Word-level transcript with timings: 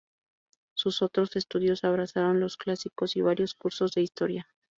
Sus 0.73 1.03
otros 1.03 1.35
estudios 1.35 1.83
abrazaron 1.83 2.39
los 2.39 2.57
Clásicos 2.57 3.15
y 3.15 3.21
varios 3.21 3.53
cursos 3.53 3.91
de 3.93 4.01
historia. 4.01 4.47